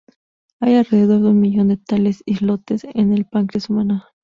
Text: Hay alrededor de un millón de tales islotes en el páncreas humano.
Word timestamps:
Hay 0.59 0.73
alrededor 0.77 1.21
de 1.21 1.27
un 1.29 1.39
millón 1.39 1.67
de 1.67 1.77
tales 1.77 2.23
islotes 2.25 2.85
en 2.95 3.13
el 3.13 3.25
páncreas 3.25 3.69
humano. 3.69 4.03